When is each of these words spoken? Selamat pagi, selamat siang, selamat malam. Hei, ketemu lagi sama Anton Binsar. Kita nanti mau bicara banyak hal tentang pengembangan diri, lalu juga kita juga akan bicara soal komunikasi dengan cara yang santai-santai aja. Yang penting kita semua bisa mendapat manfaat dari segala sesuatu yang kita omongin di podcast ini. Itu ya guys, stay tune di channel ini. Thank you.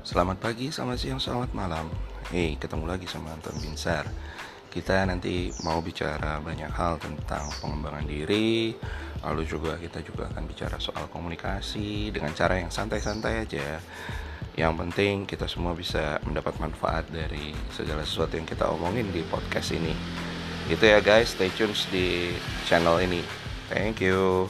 Selamat 0.00 0.40
pagi, 0.40 0.72
selamat 0.72 0.96
siang, 0.96 1.20
selamat 1.20 1.52
malam. 1.52 1.84
Hei, 2.32 2.56
ketemu 2.56 2.88
lagi 2.88 3.04
sama 3.04 3.36
Anton 3.36 3.52
Binsar. 3.60 4.08
Kita 4.72 5.04
nanti 5.04 5.52
mau 5.60 5.84
bicara 5.84 6.40
banyak 6.40 6.72
hal 6.72 6.96
tentang 6.96 7.44
pengembangan 7.60 8.08
diri, 8.08 8.72
lalu 9.20 9.44
juga 9.44 9.76
kita 9.76 10.00
juga 10.00 10.32
akan 10.32 10.48
bicara 10.48 10.80
soal 10.80 11.04
komunikasi 11.12 12.08
dengan 12.16 12.32
cara 12.32 12.56
yang 12.64 12.72
santai-santai 12.72 13.44
aja. 13.44 13.76
Yang 14.56 14.72
penting 14.80 15.28
kita 15.28 15.44
semua 15.44 15.76
bisa 15.76 16.16
mendapat 16.24 16.56
manfaat 16.56 17.04
dari 17.12 17.52
segala 17.68 18.00
sesuatu 18.00 18.40
yang 18.40 18.48
kita 18.48 18.72
omongin 18.72 19.12
di 19.12 19.20
podcast 19.28 19.76
ini. 19.76 19.92
Itu 20.72 20.80
ya 20.80 21.04
guys, 21.04 21.36
stay 21.36 21.52
tune 21.52 21.76
di 21.92 22.32
channel 22.64 23.04
ini. 23.04 23.20
Thank 23.68 24.00
you. 24.00 24.48